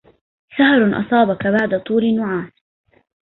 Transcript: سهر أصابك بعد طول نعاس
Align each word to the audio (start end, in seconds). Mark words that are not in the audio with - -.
سهر 0.57 1.01
أصابك 1.07 1.47
بعد 1.47 1.83
طول 1.83 2.15
نعاس 2.15 2.51